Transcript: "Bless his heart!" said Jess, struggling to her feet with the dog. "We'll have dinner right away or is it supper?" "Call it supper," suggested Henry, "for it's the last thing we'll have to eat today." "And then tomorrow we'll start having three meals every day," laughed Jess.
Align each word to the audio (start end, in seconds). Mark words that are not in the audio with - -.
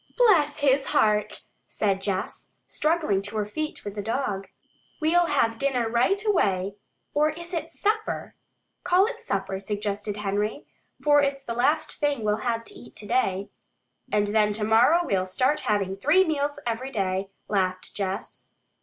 "Bless 0.17 0.61
his 0.61 0.87
heart!" 0.97 1.41
said 1.67 2.01
Jess, 2.01 2.49
struggling 2.65 3.21
to 3.21 3.37
her 3.37 3.45
feet 3.45 3.85
with 3.85 3.93
the 3.93 4.01
dog. 4.01 4.47
"We'll 4.99 5.27
have 5.27 5.59
dinner 5.59 5.87
right 5.87 6.19
away 6.25 6.73
or 7.13 7.29
is 7.29 7.53
it 7.53 7.73
supper?" 7.75 8.33
"Call 8.83 9.05
it 9.05 9.19
supper," 9.19 9.59
suggested 9.59 10.17
Henry, 10.17 10.65
"for 11.03 11.21
it's 11.21 11.43
the 11.43 11.53
last 11.53 11.99
thing 11.99 12.23
we'll 12.23 12.37
have 12.37 12.63
to 12.63 12.73
eat 12.73 12.95
today." 12.95 13.51
"And 14.11 14.25
then 14.29 14.53
tomorrow 14.53 15.01
we'll 15.03 15.27
start 15.27 15.59
having 15.69 15.95
three 15.95 16.23
meals 16.25 16.59
every 16.65 16.89
day," 16.91 17.29
laughed 17.47 17.93
Jess. 17.93 18.47